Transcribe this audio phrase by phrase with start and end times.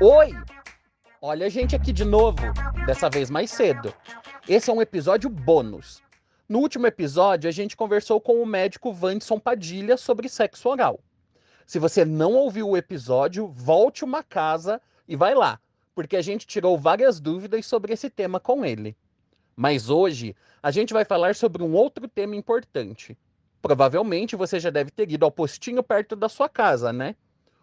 [0.00, 0.34] Oi!
[1.20, 2.38] Olha a gente aqui de novo,
[2.86, 3.94] dessa vez mais cedo.
[4.48, 6.02] Esse é um episódio bônus.
[6.48, 10.98] No último episódio, a gente conversou com o médico Vanderson Padilha sobre sexo oral.
[11.64, 15.60] Se você não ouviu o episódio, volte uma casa e vai lá,
[15.94, 18.96] porque a gente tirou várias dúvidas sobre esse tema com ele.
[19.56, 23.16] Mas hoje, a gente vai falar sobre um outro tema importante.
[23.60, 27.14] Provavelmente você já deve ter ido ao postinho perto da sua casa, né?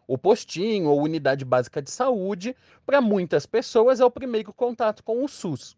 [0.07, 2.55] O postinho ou unidade básica de saúde,
[2.85, 5.77] para muitas pessoas, é o primeiro contato com o SUS.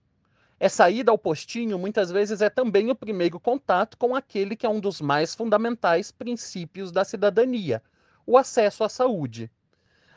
[0.60, 4.70] Essa ida ao postinho muitas vezes é também o primeiro contato com aquele que é
[4.70, 7.82] um dos mais fundamentais princípios da cidadania,
[8.26, 9.50] o acesso à saúde.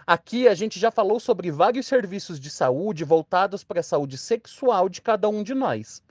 [0.07, 4.87] Aqui a gente já falou sobre vários serviços de saúde voltados para a saúde sexual
[4.89, 6.03] de cada um de nós.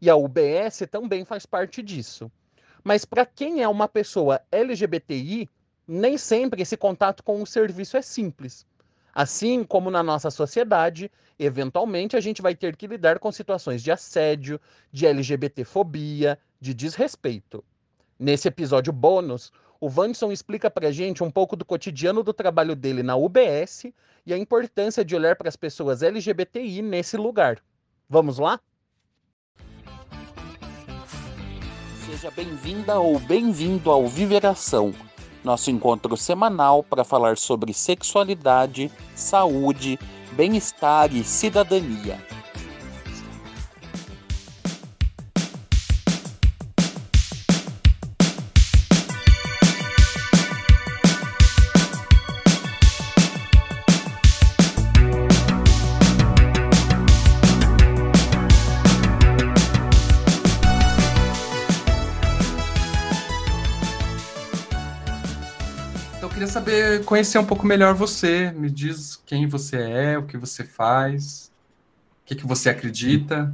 [0.00, 2.32] E a UBS também faz parte disso.
[2.82, 5.50] Mas para quem é uma pessoa LGBTI,
[5.86, 8.66] nem sempre esse contato com o serviço é simples.
[9.14, 13.92] Assim como na nossa sociedade, eventualmente a gente vai ter que lidar com situações de
[13.92, 14.58] assédio,
[14.90, 17.62] de LGBTfobia, de desrespeito.
[18.18, 19.52] Nesse episódio bônus,
[19.82, 23.86] o Vanson explica para a gente um pouco do cotidiano do trabalho dele na UBS
[24.24, 27.58] e a importância de olhar para as pessoas LGBTI nesse lugar.
[28.08, 28.60] Vamos lá?
[32.06, 34.94] Seja bem-vinda ou bem-vindo ao Viveração
[35.42, 39.98] nosso encontro semanal para falar sobre sexualidade, saúde,
[40.36, 42.20] bem-estar e cidadania.
[66.52, 68.52] Saber conhecer um pouco melhor você.
[68.52, 71.50] Me diz quem você é, o que você faz,
[72.22, 73.52] o que, que você acredita.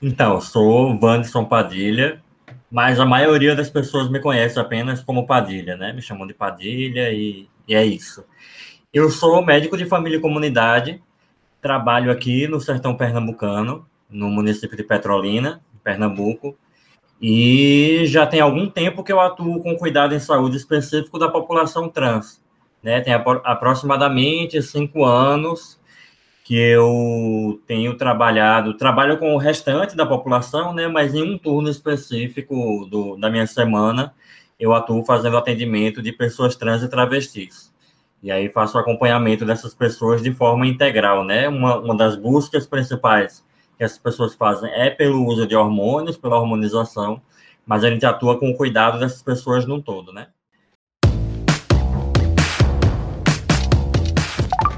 [0.00, 2.22] Então, sou Wanderson Padilha,
[2.70, 5.92] mas a maioria das pessoas me conhece apenas como Padilha, né?
[5.94, 8.22] Me chamam de Padilha e, e é isso.
[8.92, 11.02] Eu sou médico de família e comunidade,
[11.62, 16.56] trabalho aqui no sertão pernambucano, no município de Petrolina, Pernambuco,
[17.20, 21.88] e já tem algum tempo que eu atuo com cuidado em saúde específico da população
[21.88, 22.42] trans.
[22.82, 23.00] Né?
[23.00, 25.80] Tem aproximadamente cinco anos
[26.44, 30.86] que eu tenho trabalhado, trabalho com o restante da população, né?
[30.86, 34.14] mas em um turno específico do, da minha semana,
[34.60, 37.74] eu atuo fazendo atendimento de pessoas trans e travestis.
[38.22, 41.48] E aí faço acompanhamento dessas pessoas de forma integral, né?
[41.48, 43.44] Uma, uma das buscas principais
[43.76, 47.20] que as pessoas fazem é pelo uso de hormônios, pela hormonização,
[47.64, 50.28] mas a gente atua com o cuidado dessas pessoas no todo, né?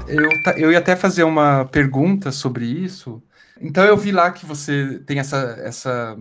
[0.07, 3.21] Eu, eu ia até fazer uma pergunta sobre isso.
[3.61, 6.17] Então, eu vi lá que você tem essa, essa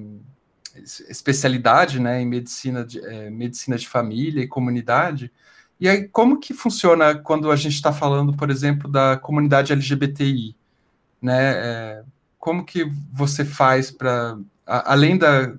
[1.09, 5.33] especialidade né, em medicina de, é, medicina de família e comunidade.
[5.81, 10.55] E aí, como que funciona quando a gente está falando, por exemplo, da comunidade LGBTI?
[11.23, 11.53] Né?
[11.57, 12.03] É,
[12.49, 15.53] como que você faz para, além da,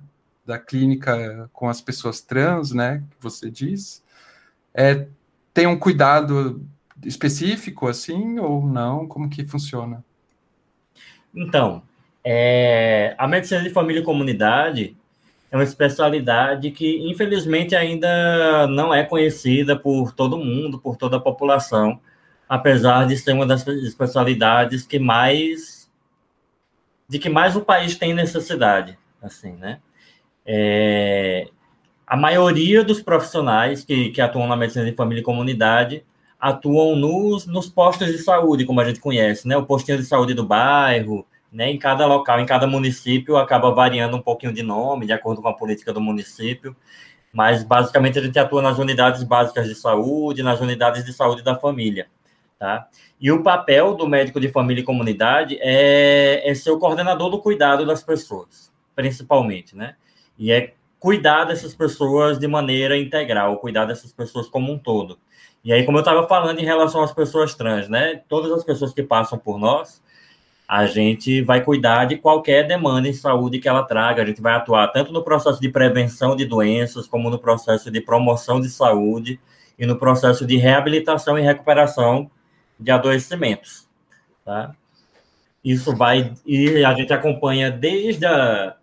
[0.44, 4.02] da clínica com as pessoas trans, né, que você diz,
[4.74, 5.06] é,
[5.54, 6.66] tem um cuidado
[7.04, 9.06] específico, assim, ou não?
[9.06, 10.04] Como que funciona?
[11.32, 11.80] Então,
[12.24, 14.96] é, a medicina de família e comunidade
[15.48, 21.20] é uma especialidade que, infelizmente, ainda não é conhecida por todo mundo, por toda a
[21.20, 22.00] população,
[22.48, 25.79] apesar de ser uma das especialidades que mais
[27.10, 29.80] de que mais o país tem necessidade, assim, né?
[30.46, 31.48] É,
[32.06, 36.04] a maioria dos profissionais que, que atuam na medicina de família e comunidade
[36.38, 39.56] atuam nos, nos postos de saúde, como a gente conhece, né?
[39.56, 41.68] O postinho de saúde do bairro, né?
[41.68, 45.48] Em cada local, em cada município, acaba variando um pouquinho de nome, de acordo com
[45.48, 46.76] a política do município,
[47.32, 51.56] mas basicamente a gente atua nas unidades básicas de saúde, nas unidades de saúde da
[51.56, 52.06] família,
[52.60, 52.88] tá?
[53.18, 57.40] E o papel do médico de família e comunidade é, é ser o coordenador do
[57.40, 59.96] cuidado das pessoas, principalmente, né?
[60.38, 65.18] E é cuidar dessas pessoas de maneira integral, cuidar dessas pessoas como um todo.
[65.64, 68.20] E aí, como eu estava falando em relação às pessoas trans, né?
[68.28, 70.02] Todas as pessoas que passam por nós,
[70.68, 74.22] a gente vai cuidar de qualquer demanda em saúde que ela traga.
[74.22, 78.02] A gente vai atuar tanto no processo de prevenção de doenças, como no processo de
[78.02, 79.40] promoção de saúde
[79.78, 82.30] e no processo de reabilitação e recuperação
[82.80, 83.88] de adoecimentos,
[84.44, 84.74] tá?
[85.62, 88.74] Isso vai e a gente acompanha desde a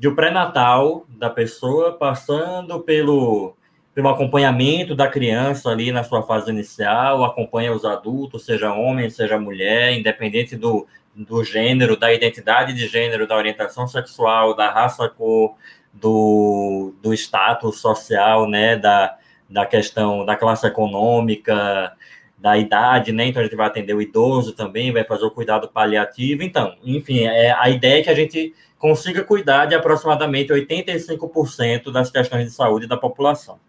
[0.00, 3.54] de o pré-natal da pessoa, passando pelo,
[3.94, 9.38] pelo acompanhamento da criança ali na sua fase inicial, acompanha os adultos, seja homem, seja
[9.38, 15.54] mulher, independente do, do gênero, da identidade de gênero, da orientação sexual, da raça, cor,
[15.92, 19.18] do, do status social, né, da,
[19.50, 21.92] da questão da classe econômica,
[22.40, 23.26] da idade, né?
[23.26, 26.42] Então a gente vai atender o idoso também, vai fazer o cuidado paliativo.
[26.42, 32.10] Então, enfim, é, a ideia é que a gente consiga cuidar de aproximadamente 85% das
[32.10, 33.60] questões de saúde da população.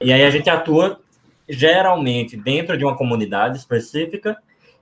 [0.00, 0.98] E aí a gente atua
[1.48, 4.38] geralmente dentro de uma comunidade específica,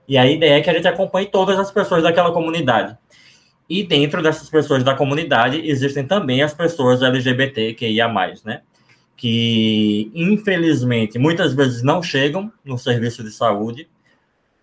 [0.07, 2.97] e a ideia é que a gente acompanhe todas as pessoas daquela comunidade.
[3.69, 8.07] E dentro dessas pessoas da comunidade existem também as pessoas LGBTQIA+,
[8.43, 8.61] né?
[9.15, 13.87] Que, infelizmente, muitas vezes não chegam no serviço de saúde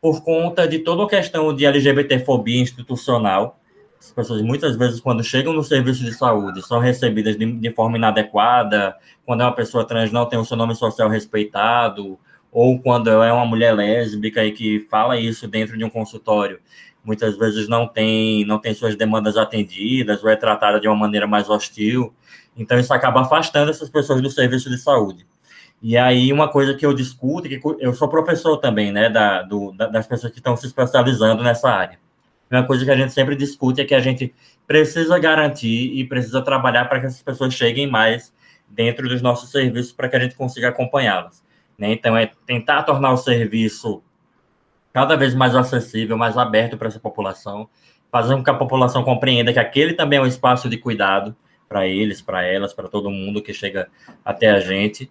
[0.00, 3.58] por conta de toda a questão de LGBTfobia institucional,
[3.98, 7.96] as pessoas muitas vezes, quando chegam no serviço de saúde, são recebidas de, de, forma
[7.96, 8.96] inadequada,
[9.26, 12.18] quando é uma pessoa trans não tem o seu nome social respeitado,
[12.50, 16.60] ou quando é uma mulher lésbica e que fala isso dentro de um consultório,
[17.04, 21.26] muitas vezes não tem, não tem suas demandas atendidas, ou é tratada de uma maneira
[21.26, 22.12] mais hostil.
[22.56, 25.26] Então, isso acaba afastando essas pessoas do serviço de saúde.
[25.80, 29.72] E aí, uma coisa que eu discuto, que eu sou professor também, né, da, do,
[29.72, 31.98] das pessoas que estão se especializando nessa área
[32.56, 34.34] uma coisa que a gente sempre discute é que a gente
[34.66, 38.32] precisa garantir e precisa trabalhar para que essas pessoas cheguem mais
[38.68, 41.42] dentro dos nossos serviços para que a gente consiga acompanhá-las.
[41.76, 41.92] Né?
[41.92, 44.02] Então, é tentar tornar o serviço
[44.98, 47.68] cada vez mais acessível, mais aberto para essa população,
[48.10, 51.36] fazer com que a população compreenda que aquele também é um espaço de cuidado
[51.68, 53.86] para eles, para elas, para todo mundo que chega
[54.24, 55.08] até a gente,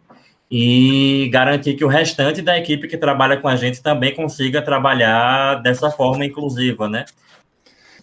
[0.51, 5.61] e garantir que o restante da equipe que trabalha com a gente também consiga trabalhar
[5.61, 7.05] dessa forma inclusiva, né?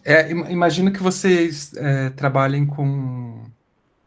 [0.02, 3.42] É, imagino que vocês é, trabalhem com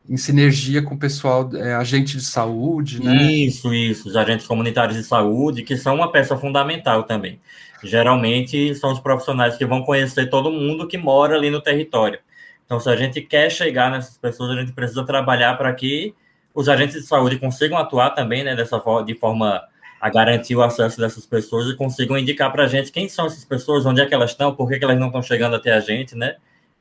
[0.09, 3.15] em sinergia com o pessoal, é, agente de saúde, né?
[3.31, 7.39] Isso, isso, os agentes comunitários de saúde, que são uma peça fundamental também.
[7.83, 12.19] Geralmente são os profissionais que vão conhecer todo mundo que mora ali no território.
[12.65, 16.13] Então, se a gente quer chegar nessas pessoas, a gente precisa trabalhar para que
[16.53, 19.61] os agentes de saúde consigam atuar também, né, dessa forma, de forma
[19.99, 23.45] a garantir o acesso dessas pessoas e consigam indicar para a gente quem são essas
[23.45, 25.79] pessoas, onde é que elas estão, por que, que elas não estão chegando até a
[25.79, 26.35] gente, né?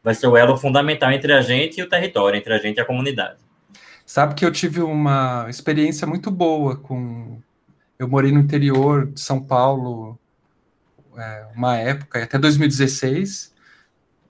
[0.07, 2.81] Vai ser o elo fundamental entre a gente e o território, entre a gente e
[2.81, 3.41] a comunidade.
[4.07, 7.41] Sabe que eu tive uma experiência muito boa com.
[7.99, 10.17] Eu morei no interior de São Paulo
[11.19, 13.53] é, uma época, até 2016.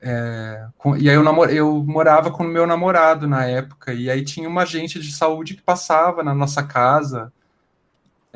[0.01, 4.09] É, com, e aí eu, namor, eu morava com o meu namorado na época, e
[4.09, 7.31] aí tinha uma agente de saúde que passava na nossa casa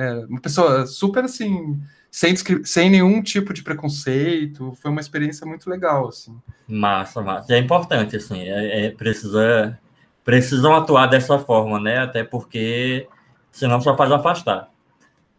[0.00, 1.78] é, uma pessoa super assim,
[2.10, 2.34] sem,
[2.64, 4.72] sem nenhum tipo de preconceito.
[4.80, 6.36] Foi uma experiência muito legal, assim.
[6.66, 7.54] Massa, massa.
[7.54, 9.78] É importante, assim, é, é, precisa,
[10.24, 11.98] precisam atuar dessa forma, né?
[11.98, 13.08] Até porque
[13.52, 14.68] senão só faz afastar.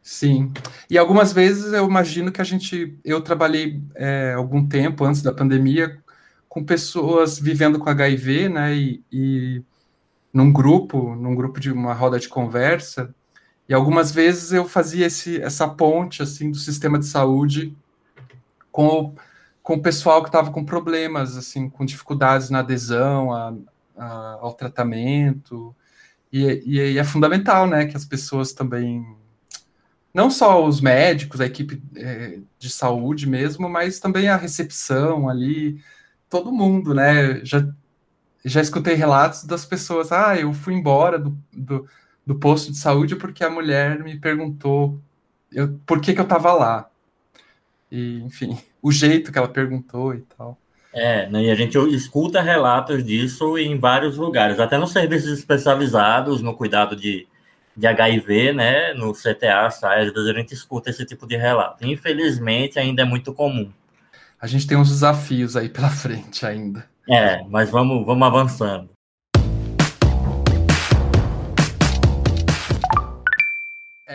[0.01, 0.51] Sim.
[0.89, 2.97] E algumas vezes eu imagino que a gente.
[3.03, 6.01] Eu trabalhei é, algum tempo antes da pandemia
[6.49, 8.75] com pessoas vivendo com HIV, né?
[8.75, 9.63] E, e
[10.33, 13.13] num grupo, num grupo de uma roda de conversa,
[13.67, 17.75] e algumas vezes eu fazia esse, essa ponte assim do sistema de saúde
[18.71, 19.15] com o,
[19.61, 23.53] com o pessoal que estava com problemas, assim, com dificuldades na adesão a,
[23.97, 25.75] a, ao tratamento.
[26.31, 29.05] E, e, e, é fundamental, né, que as pessoas também,
[30.13, 35.81] não só os médicos, a equipe é, de saúde mesmo, mas também a recepção ali,
[36.29, 37.43] todo mundo, né?
[37.43, 37.67] Já,
[38.43, 41.87] já escutei relatos das pessoas, ah, eu fui embora do, do
[42.31, 44.97] do posto de saúde porque a mulher me perguntou
[45.51, 46.89] eu, por que, que eu estava lá.
[47.91, 50.57] E, enfim, o jeito que ela perguntou e tal.
[50.93, 56.41] É, né, e a gente escuta relatos disso em vários lugares, até nos serviços especializados,
[56.41, 57.25] no cuidado de,
[57.77, 61.85] de HIV, né, no CTA, sai, às vezes a gente escuta esse tipo de relato.
[61.85, 63.71] Infelizmente, ainda é muito comum.
[64.39, 66.89] A gente tem uns desafios aí pela frente ainda.
[67.09, 68.89] É, mas vamos, vamos avançando.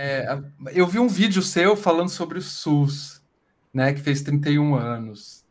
[0.08, 0.40] É,
[0.72, 3.20] eu vi um vídeo seu falando sobre o SUS,
[3.74, 5.44] né, que fez 31 anos.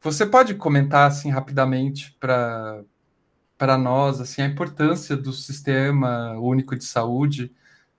[0.00, 2.82] Você pode comentar assim rapidamente para
[3.58, 7.54] para nós assim a importância do sistema único de saúde,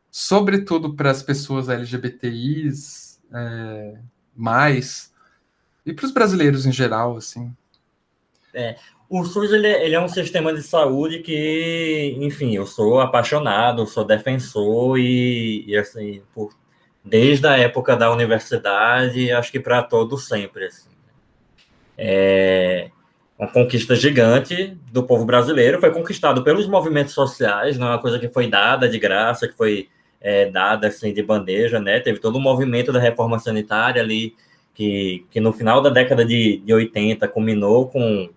[0.09, 3.99] sobretudo para as pessoas LGBTIs, é,
[4.35, 5.13] mais
[5.85, 7.55] e para os brasileiros em geral, assim.
[8.55, 8.75] É,
[9.11, 14.05] o SUS ele, ele, é um sistema de saúde que, enfim, eu sou apaixonado, sou
[14.05, 16.55] defensor e, e assim, por,
[17.03, 20.67] desde a época da universidade, acho que para todos sempre.
[20.67, 20.89] Assim.
[21.97, 22.89] É,
[23.37, 28.17] uma conquista gigante do povo brasileiro, foi conquistado pelos movimentos sociais, não é uma coisa
[28.17, 29.89] que foi dada de graça, que foi
[30.21, 31.99] é, dada assim de bandeja, né?
[31.99, 34.35] Teve todo o movimento da reforma sanitária ali,
[34.73, 38.29] que, que no final da década de, de 80 culminou com,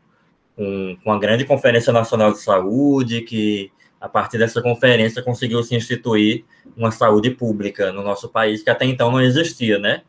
[0.56, 5.74] com, com a grande Conferência Nacional de Saúde, que a partir dessa conferência conseguiu se
[5.74, 6.44] instituir
[6.76, 10.02] uma saúde pública no nosso país, que até então não existia, né?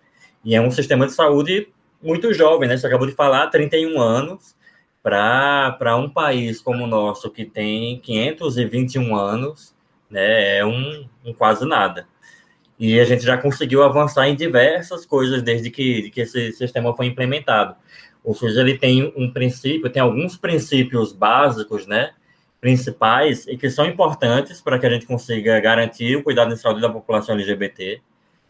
[0.44, 1.70] E é um sistema de saúde
[2.04, 2.76] muito jovem, né?
[2.76, 4.56] Você acabou de falar, 31 anos,
[5.02, 9.74] para um país como o nosso, que tem 521 anos,
[10.10, 10.58] né?
[10.58, 12.08] É um, um quase nada.
[12.78, 17.06] E a gente já conseguiu avançar em diversas coisas desde que, que esse sistema foi
[17.06, 17.76] implementado.
[18.26, 22.12] O SUS ele tem um princípio, tem alguns princípios básicos, né?
[22.60, 26.82] Principais e que são importantes para que a gente consiga garantir o cuidado em saúde
[26.82, 28.02] da população LGBT,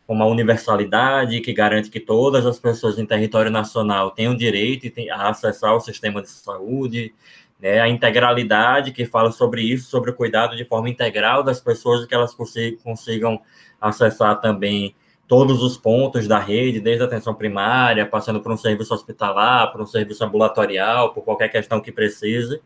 [0.08, 5.30] como a universalidade, que garante que todas as pessoas em território nacional tenham direito a
[5.30, 7.14] acessar o sistema de saúde,
[7.60, 7.82] né?
[7.82, 12.16] a integralidade, que fala sobre isso, sobre o cuidado de forma integral das pessoas que
[12.16, 12.34] elas
[12.82, 13.42] consigam
[13.82, 14.96] acessar também
[15.28, 19.82] todos os pontos da rede, desde a atenção primária, passando por um serviço hospitalar, por
[19.82, 22.62] um serviço ambulatorial, por qualquer questão que precise.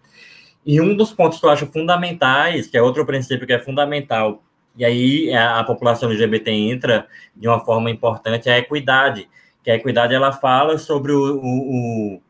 [0.65, 4.43] E um dos pontos que eu acho fundamentais, que é outro princípio que é fundamental,
[4.77, 9.29] e aí a, população LGBT entra de uma forma importante, é a equidade.
[9.63, 12.21] Que a equidade ela fala sobre o, o, o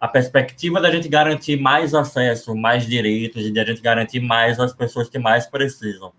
[0.00, 4.60] a perspectiva da gente garantir mais acesso, mais direitos e de a gente garantir mais
[4.60, 6.12] as pessoas que mais precisam.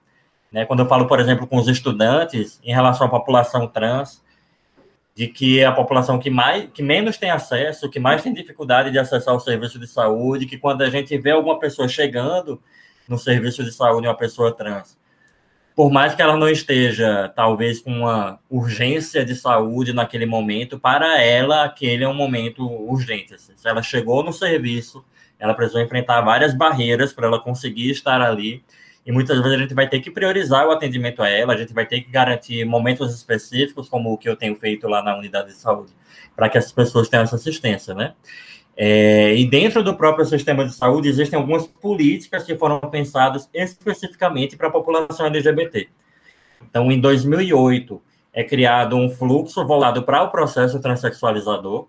[0.52, 0.66] Né?
[0.66, 4.24] Quando eu falo, por exemplo, com os estudantes em relação à população trans,
[5.16, 8.92] de que é a população que mais que menos tem acesso, que mais tem dificuldade
[8.92, 12.62] de acessar o serviço de saúde, que quando a gente vê alguma pessoa chegando
[13.08, 14.98] no serviço de saúde, uma pessoa trans,
[15.76, 21.22] por mais que ela não esteja, talvez, com uma urgência de saúde naquele momento, para
[21.22, 23.36] ela aquele é um momento urgente.
[23.36, 23.54] Assim.
[23.56, 25.06] Se ela chegou no serviço,
[25.38, 28.64] ela precisou enfrentar várias barreiras para ela conseguir estar ali
[29.08, 31.74] e muitas vezes a gente vai ter que priorizar o atendimento a ela, a gente
[31.74, 35.48] vai ter que garantir momentos específicos, como o que eu tenho feito lá na unidade
[35.48, 35.94] de saúde,
[36.36, 38.14] para que essas pessoas tenham essa assistência, né?
[38.76, 44.58] É, e dentro do próprio sistema de saúde existem algumas políticas que foram pensadas especificamente
[44.58, 45.88] para a população LGBT.
[46.70, 48.02] Então, em 2008,
[48.34, 51.88] é criado um fluxo voltado para o processo transexualizador.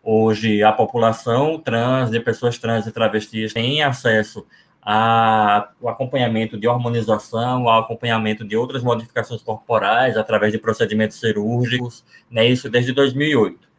[0.00, 4.46] Hoje, a população trans, de pessoas trans e travestis, tem acesso
[4.82, 12.04] a, o acompanhamento de hormonização, o acompanhamento de outras modificações corporais através de procedimentos cirúrgicos,
[12.28, 13.70] né, isso desde 2008.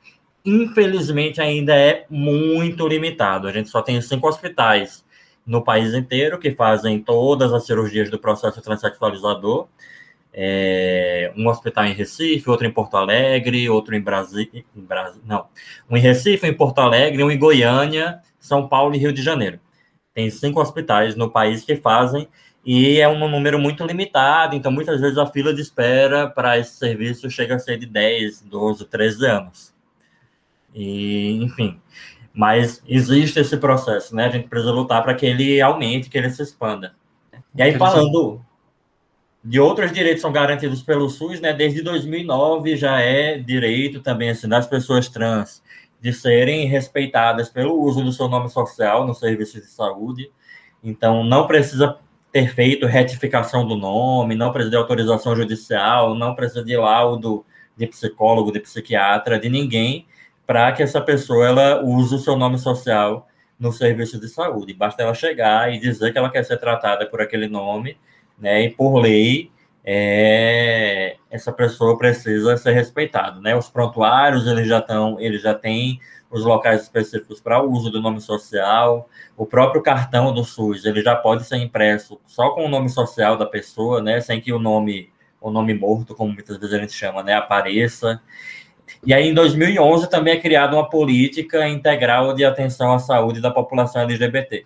[0.46, 3.48] Infelizmente, ainda é muito limitado.
[3.48, 5.04] A gente só tem cinco hospitais
[5.46, 9.68] no país inteiro que fazem todas as cirurgias do processo transexualizador.
[10.36, 14.66] É, um hospital em Recife, outro em Porto Alegre, outro em Brasília,
[15.26, 15.46] não,
[15.88, 19.22] um em Recife, um em Porto Alegre, um em Goiânia, São Paulo e Rio de
[19.22, 19.60] Janeiro.
[20.14, 22.28] Tem cinco hospitais no país que fazem
[22.66, 26.76] e é um número muito limitado, então muitas vezes a fila de espera para esse
[26.76, 29.74] serviço chega a ser de 10, 12, 13 anos.
[30.74, 31.82] E, enfim,
[32.34, 34.28] mas existe esse processo, né?
[34.28, 36.96] A gente precisa lutar para que ele aumente, que ele se expanda.
[37.54, 38.42] E aí, falando
[39.44, 41.52] de outros direitos são garantidos pelo SUS, né?
[41.52, 45.62] Desde 2009 já é direito também assim, das pessoas trans
[46.04, 50.30] de serem respeitadas pelo uso do seu nome social no serviço de saúde.
[50.84, 51.98] Então, não precisa
[52.30, 57.46] ter feito retificação do nome, não precisa de autorização judicial, não precisa de laudo
[57.78, 60.06] de psicólogo, de psiquiatra, de ninguém,
[60.46, 63.26] para que essa pessoa ela use o seu nome social
[63.58, 64.74] no serviço de saúde.
[64.74, 67.98] Basta ela chegar e dizer que ela quer ser tratada por aquele nome,
[68.38, 68.66] né?
[68.66, 69.53] E por lei,
[69.84, 73.56] é, essa pessoa precisa ser respeitada, né?
[73.56, 76.00] Os prontuários eles já estão, eles já têm
[76.32, 81.16] os locais específicos para uso do nome social, o próprio cartão do SUS ele já
[81.16, 84.20] pode ser impresso só com o nome social da pessoa, né?
[84.22, 85.12] Sem que o nome
[85.44, 88.22] o nome morto, como muitas vezes a gente chama, né, apareça.
[89.06, 93.52] E aí, em 2011, também é criada uma política integral de atenção à saúde da
[93.52, 94.66] população LGBT.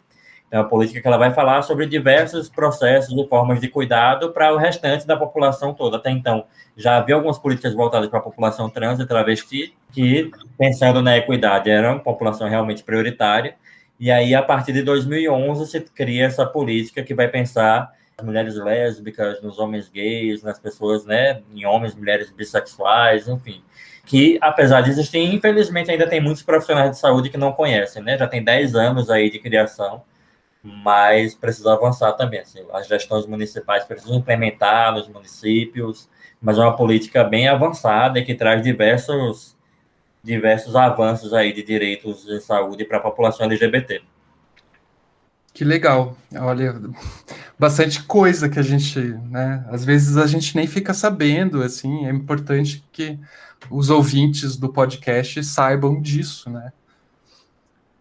[0.49, 4.53] É uma política que ela vai falar sobre diversos processos e formas de cuidado para
[4.53, 5.97] o restante da população toda.
[5.97, 11.01] Até então, já havia algumas políticas voltadas para a população trans e travesti, que, pensando
[11.01, 13.55] na equidade, era uma população realmente prioritária.
[13.99, 18.55] E aí, a partir de 2011, se cria essa política que vai pensar nas mulheres
[18.55, 23.61] lésbicas, nos homens gays, nas pessoas, né, em homens, mulheres bissexuais, enfim.
[24.05, 28.17] Que, apesar de existir, infelizmente ainda tem muitos profissionais de saúde que não conhecem, né?
[28.17, 30.03] Já tem 10 anos aí de criação
[30.67, 32.41] mas precisa avançar também.
[32.41, 36.09] Assim, as gestões municipais precisam implementar nos municípios,
[36.41, 39.55] mas é uma política bem avançada que traz diversos,
[40.21, 44.01] diversos avanços aí de direitos de saúde para a população LGBT.
[45.53, 46.15] Que legal.
[46.35, 46.79] Olha,
[47.57, 49.65] bastante coisa que a gente, né?
[49.69, 53.17] Às vezes a gente nem fica sabendo, assim, é importante que
[53.71, 56.71] os ouvintes do podcast saibam disso, né?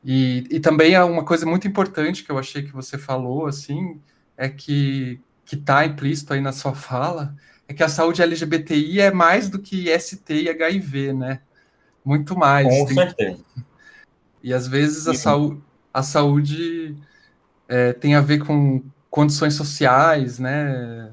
[0.09, 4.01] E, e também há uma coisa muito importante que eu achei que você falou, assim,
[4.37, 7.35] é que que está implícito aí na sua fala,
[7.69, 11.41] é que a saúde LGBTI é mais do que ST e HIV, né?
[12.05, 12.67] Muito mais.
[12.67, 13.45] Com certeza.
[14.43, 15.61] E às vezes a, saúde,
[15.95, 16.97] a saúde
[17.69, 21.11] é, tem a ver com condições sociais, né,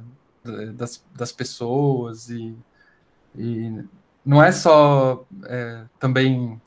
[0.75, 2.55] das, das pessoas e,
[3.35, 3.83] e
[4.25, 6.59] não é só é, também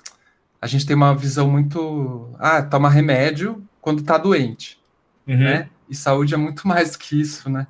[0.60, 4.78] a gente tem uma visão muito ah toma remédio quando está doente,
[5.26, 5.38] uhum.
[5.38, 5.68] né?
[5.88, 7.66] E saúde é muito mais do que isso, né?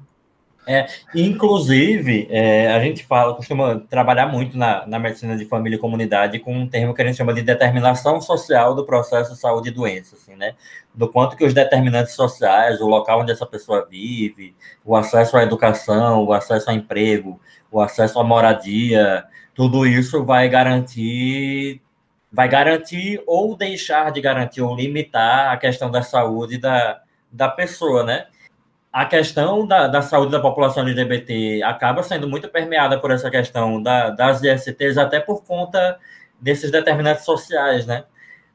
[0.68, 5.78] É, inclusive, é, a gente fala, costuma trabalhar muito na, na medicina de família e
[5.78, 9.68] comunidade com um termo que a gente chama de determinação social do processo de saúde
[9.68, 10.54] e doença, assim, né?
[10.92, 15.44] Do quanto que os determinantes sociais, o local onde essa pessoa vive, o acesso à
[15.44, 17.40] educação, o acesso ao emprego,
[17.70, 19.24] o acesso à moradia,
[19.54, 21.80] tudo isso vai garantir
[22.32, 28.02] vai garantir ou deixar de garantir ou limitar a questão da saúde da, da pessoa,
[28.04, 28.26] né?
[28.96, 33.82] a questão da, da saúde da população LGBT acaba sendo muito permeada por essa questão
[33.82, 35.98] da, das ISTs, até por conta
[36.40, 38.04] desses determinantes sociais, né?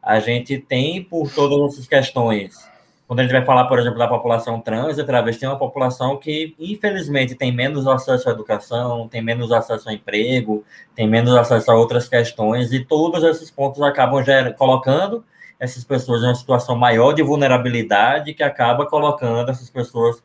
[0.01, 2.67] A gente tem, por todas essas questões,
[3.11, 6.15] quando a gente vai falar, por exemplo, da população trans e travesti, é uma população
[6.15, 10.63] que, infelizmente, tem menos acesso à educação, tem menos acesso ao emprego,
[10.95, 15.25] tem menos acesso a outras questões, e todos esses pontos acabam já colocando
[15.59, 20.23] essas pessoas em uma situação maior de vulnerabilidade, que acaba colocando essas pessoas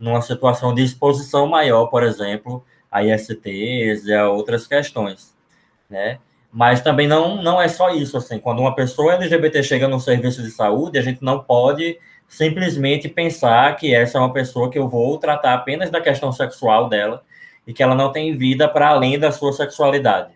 [0.00, 5.32] numa situação de exposição maior, por exemplo, a ISTs e a outras questões,
[5.88, 6.18] né?
[6.50, 10.42] Mas também não, não é só isso, assim, quando uma pessoa LGBT chega no serviço
[10.42, 11.96] de saúde, a gente não pode
[12.36, 16.88] simplesmente pensar que essa é uma pessoa que eu vou tratar apenas da questão sexual
[16.88, 17.22] dela
[17.64, 20.34] e que ela não tem vida para além da sua sexualidade.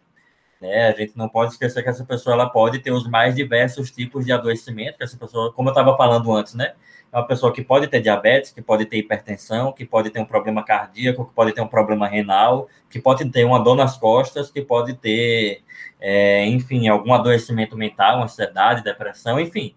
[0.60, 0.88] Né?
[0.88, 4.24] A gente não pode esquecer que essa pessoa ela pode ter os mais diversos tipos
[4.24, 6.72] de adoecimento, que essa pessoa, como eu estava falando antes, né?
[7.12, 10.24] é uma pessoa que pode ter diabetes, que pode ter hipertensão, que pode ter um
[10.24, 14.50] problema cardíaco, que pode ter um problema renal, que pode ter uma dor nas costas,
[14.52, 15.62] que pode ter,
[16.00, 19.74] é, enfim, algum adoecimento mental, ansiedade, depressão, enfim.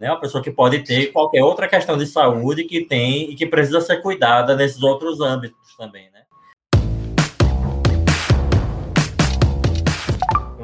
[0.00, 0.10] Né?
[0.10, 3.80] Uma pessoa que pode ter qualquer outra questão de saúde que tem e que precisa
[3.80, 6.20] ser cuidada nesses outros âmbitos também, né?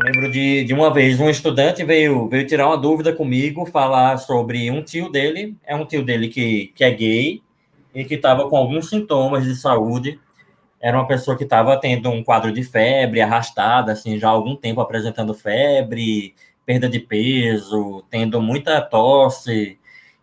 [0.06, 4.70] lembro de, de uma vez um estudante veio, veio tirar uma dúvida comigo, falar sobre
[4.70, 7.42] um tio dele, é um tio dele que, que é gay
[7.92, 10.20] e que estava com alguns sintomas de saúde.
[10.80, 14.54] Era uma pessoa que estava tendo um quadro de febre arrastada, assim, já há algum
[14.54, 16.34] tempo apresentando febre,
[16.66, 19.78] perda de peso, tendo muita tosse,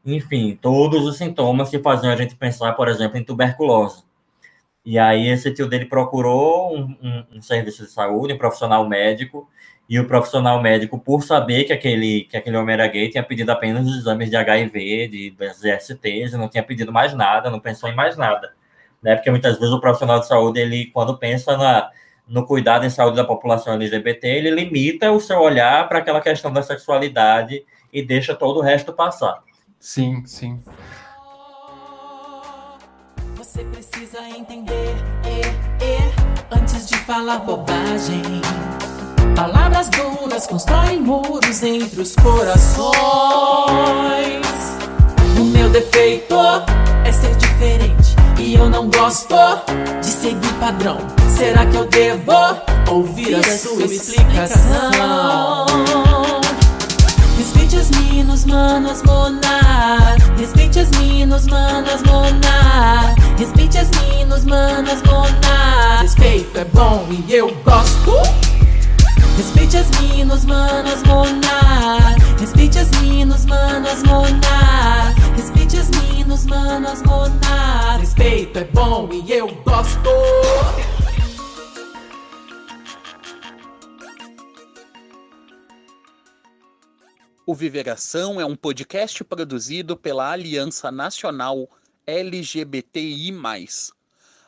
[0.06, 4.04] enfim, todos os sintomas que faziam a gente pensar, por exemplo, em tuberculose.
[4.86, 9.48] E aí esse tio dele procurou um, um, um serviço de saúde, um profissional médico,
[9.88, 13.52] e o profissional médico, por saber que aquele, que aquele homem era gay, tinha pedido
[13.52, 17.90] apenas os exames de HIV, de, das STs, não tinha pedido mais nada, não pensou
[17.90, 18.54] em mais nada.
[19.02, 19.16] Né?
[19.16, 21.92] Porque muitas vezes o profissional de saúde, ele, quando pensa na,
[22.28, 26.52] no cuidado em saúde da população LGBT, ele limita o seu olhar para aquela questão
[26.52, 29.42] da sexualidade e deixa todo o resto passar.
[29.80, 30.60] Sim, sim.
[33.36, 35.42] Você precisa entender, é,
[35.86, 38.22] é, antes de falar bobagem.
[39.36, 42.94] Palavras duras constroem muros entre os corações.
[45.40, 46.36] O meu defeito
[47.06, 49.36] é ser diferente e eu não gosto
[50.02, 50.98] de seguir padrão.
[51.38, 52.32] Será que eu devo
[52.90, 55.66] ouvir a sua explicação?
[57.38, 60.18] Respeite as minas, manas, monar.
[60.38, 63.16] Respeite as minas, manas, monar.
[63.38, 66.02] Respeite as minas, manas, monar.
[66.02, 68.12] Respeito é bom e eu gosto.
[69.38, 72.16] Respeite as minas, manas, monar.
[72.40, 74.53] Respeite as minas, manas, monar.
[78.56, 80.10] É bom e eu gosto.
[87.48, 91.68] O Viveração é um podcast produzido pela Aliança Nacional
[92.06, 93.34] LGBTI+.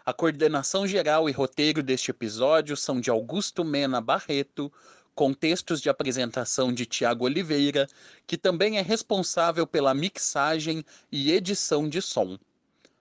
[0.06, 4.72] A coordenação geral e roteiro deste episódio são de Augusto Mena Barreto,
[5.16, 7.88] com textos de apresentação de Tiago Oliveira,
[8.28, 12.38] que também é responsável pela mixagem e edição de som.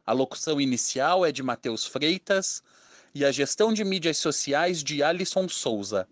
[0.07, 2.63] A locução inicial é de Matheus Freitas
[3.15, 6.07] e a gestão de mídias sociais de Alisson Souza.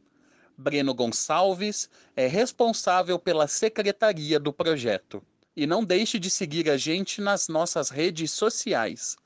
[0.56, 5.22] Breno Gonçalves é responsável pela secretaria do projeto.
[5.54, 9.16] E não deixe de seguir a gente nas nossas redes sociais.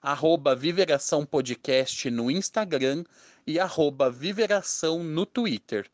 [0.00, 3.02] Arroba Viveração Podcast no Instagram
[3.44, 5.90] e arroba Viveração no Twitter.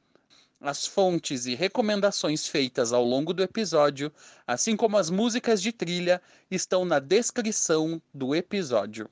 [0.60, 4.12] As fontes e recomendações feitas ao longo do episódio,
[4.46, 9.08] assim como as músicas de trilha, estão na descrição do episódio.